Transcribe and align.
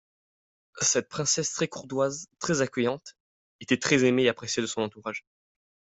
Cette 0.81 1.09
Princesse 1.09 1.53
très 1.53 1.67
courtoise, 1.67 2.25
très 2.39 2.61
accueillante 2.61 3.15
était 3.59 3.77
très 3.77 4.03
aimée 4.03 4.23
et 4.23 4.29
apprécié 4.29 4.59
de 4.63 4.65
son 4.65 4.81
entourage. 4.81 5.27